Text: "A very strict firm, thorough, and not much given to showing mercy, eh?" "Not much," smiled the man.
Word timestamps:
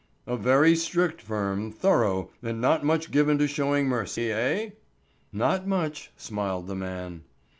"A 0.25 0.35
very 0.35 0.75
strict 0.75 1.21
firm, 1.21 1.71
thorough, 1.71 2.31
and 2.41 2.59
not 2.59 2.83
much 2.83 3.11
given 3.11 3.37
to 3.37 3.45
showing 3.47 3.85
mercy, 3.85 4.31
eh?" 4.31 4.71
"Not 5.31 5.67
much," 5.67 6.09
smiled 6.17 6.65
the 6.65 6.75
man. 6.75 7.21